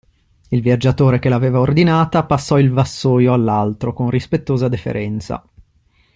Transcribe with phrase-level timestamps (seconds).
[0.49, 5.47] Il viaggiatore che l'aveva ordinata passò il vassoio all'altro con rispettosa deferenza.